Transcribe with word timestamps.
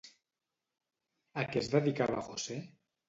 A 1.41 1.43
què 1.51 1.63
es 1.65 1.69
dedicava 1.75 2.25
José? 2.31 2.59